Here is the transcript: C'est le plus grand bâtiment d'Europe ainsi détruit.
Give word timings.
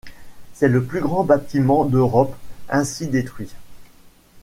C'est 0.55 0.67
le 0.67 0.83
plus 0.83 0.99
grand 0.99 1.23
bâtiment 1.23 1.85
d'Europe 1.85 2.35
ainsi 2.69 3.05
détruit. 3.05 3.51